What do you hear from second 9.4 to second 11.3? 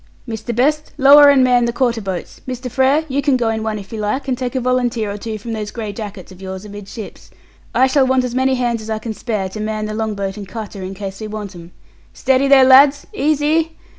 to man the long boat and cutter, in case we